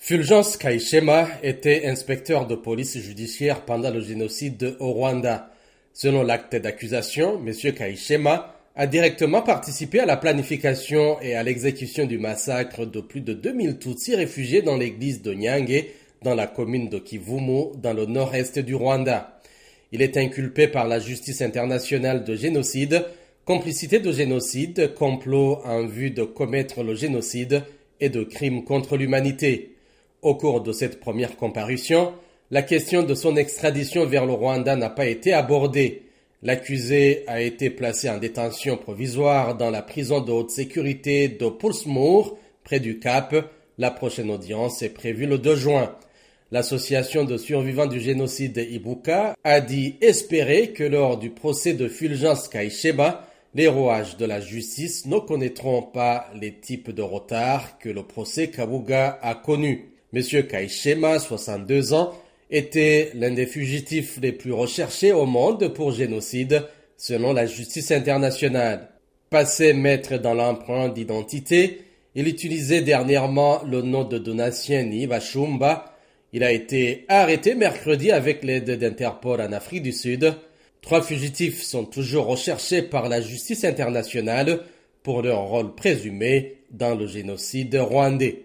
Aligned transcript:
Fulgence 0.00 0.56
Kaishema 0.56 1.28
était 1.42 1.86
inspecteur 1.86 2.46
de 2.46 2.54
police 2.54 2.96
judiciaire 2.98 3.64
pendant 3.64 3.90
le 3.90 4.00
génocide 4.00 4.76
au 4.78 4.92
Rwanda. 4.92 5.50
Selon 5.92 6.22
l'acte 6.22 6.54
d'accusation, 6.54 7.42
M. 7.44 7.74
Kaishema 7.74 8.54
a 8.76 8.86
directement 8.86 9.42
participé 9.42 9.98
à 9.98 10.06
la 10.06 10.16
planification 10.16 11.20
et 11.20 11.34
à 11.34 11.42
l'exécution 11.42 12.06
du 12.06 12.16
massacre 12.16 12.86
de 12.86 13.00
plus 13.00 13.20
de 13.20 13.34
2000 13.34 13.78
Tutsis 13.78 14.14
réfugiés 14.14 14.62
dans 14.62 14.76
l'église 14.76 15.20
de 15.20 15.34
Nyange, 15.34 15.84
dans 16.22 16.36
la 16.36 16.46
commune 16.46 16.88
de 16.88 17.00
Kivumu, 17.00 17.72
dans 17.76 17.92
le 17.92 18.06
nord-est 18.06 18.60
du 18.60 18.76
Rwanda. 18.76 19.40
Il 19.90 20.00
est 20.00 20.16
inculpé 20.16 20.68
par 20.68 20.86
la 20.86 21.00
justice 21.00 21.42
internationale 21.42 22.22
de 22.22 22.36
génocide, 22.36 23.04
complicité 23.44 23.98
de 23.98 24.12
génocide, 24.12 24.94
complot 24.94 25.58
en 25.64 25.86
vue 25.86 26.12
de 26.12 26.22
commettre 26.22 26.84
le 26.84 26.94
génocide 26.94 27.64
et 28.00 28.10
de 28.10 28.22
crimes 28.22 28.64
contre 28.64 28.96
l'humanité. 28.96 29.74
Au 30.20 30.34
cours 30.34 30.62
de 30.62 30.72
cette 30.72 30.98
première 30.98 31.36
comparution, 31.36 32.12
la 32.50 32.62
question 32.62 33.04
de 33.04 33.14
son 33.14 33.36
extradition 33.36 34.04
vers 34.04 34.26
le 34.26 34.32
Rwanda 34.32 34.74
n'a 34.74 34.90
pas 34.90 35.06
été 35.06 35.32
abordée. 35.32 36.02
L'accusé 36.42 37.22
a 37.28 37.40
été 37.40 37.70
placé 37.70 38.10
en 38.10 38.18
détention 38.18 38.76
provisoire 38.76 39.56
dans 39.56 39.70
la 39.70 39.80
prison 39.80 40.20
de 40.20 40.32
haute 40.32 40.50
sécurité 40.50 41.28
de 41.28 41.48
Pulsmoor, 41.48 42.36
près 42.64 42.80
du 42.80 42.98
Cap. 42.98 43.52
La 43.78 43.92
prochaine 43.92 44.32
audience 44.32 44.82
est 44.82 44.88
prévue 44.88 45.26
le 45.26 45.38
2 45.38 45.54
juin. 45.54 45.94
L'association 46.50 47.22
de 47.22 47.36
survivants 47.36 47.86
du 47.86 48.00
génocide 48.00 48.58
Ibuka 48.58 49.36
a 49.44 49.60
dit 49.60 49.94
espérer 50.00 50.72
que 50.72 50.82
lors 50.82 51.18
du 51.18 51.30
procès 51.30 51.74
de 51.74 51.86
Fulgence 51.86 52.48
Kaisheba, 52.48 53.24
les 53.54 53.68
rouages 53.68 54.16
de 54.16 54.24
la 54.26 54.40
justice 54.40 55.06
ne 55.06 55.18
connaîtront 55.18 55.82
pas 55.82 56.26
les 56.34 56.54
types 56.54 56.90
de 56.90 57.02
retard 57.02 57.78
que 57.78 57.88
le 57.88 58.02
procès 58.02 58.50
Kabuga 58.50 59.20
a 59.22 59.36
connus. 59.36 59.97
Monsieur 60.12 60.42
Kaishema, 60.42 61.18
62 61.18 61.92
ans, 61.92 62.14
était 62.50 63.10
l'un 63.14 63.30
des 63.30 63.46
fugitifs 63.46 64.18
les 64.22 64.32
plus 64.32 64.52
recherchés 64.52 65.12
au 65.12 65.26
monde 65.26 65.68
pour 65.74 65.92
génocide, 65.92 66.64
selon 66.96 67.32
la 67.32 67.44
justice 67.44 67.90
internationale. 67.90 68.88
Passé 69.28 69.74
maître 69.74 70.16
dans 70.16 70.32
l'emprunt 70.32 70.88
d'identité, 70.88 71.82
il 72.14 72.26
utilisait 72.26 72.80
dernièrement 72.80 73.62
le 73.64 73.82
nom 73.82 74.04
de 74.04 74.16
Donatien 74.16 74.88
Bachumba. 75.06 75.94
Il 76.32 76.42
a 76.42 76.52
été 76.52 77.04
arrêté 77.08 77.54
mercredi 77.54 78.10
avec 78.10 78.42
l'aide 78.42 78.70
d'Interpol 78.70 79.40
en 79.40 79.52
Afrique 79.52 79.82
du 79.82 79.92
Sud. 79.92 80.32
Trois 80.80 81.02
fugitifs 81.02 81.62
sont 81.62 81.84
toujours 81.84 82.26
recherchés 82.26 82.80
par 82.80 83.08
la 83.10 83.20
justice 83.20 83.64
internationale 83.64 84.60
pour 85.02 85.22
leur 85.22 85.42
rôle 85.42 85.74
présumé 85.74 86.56
dans 86.70 86.94
le 86.94 87.06
génocide 87.06 87.76
rwandais. 87.76 88.36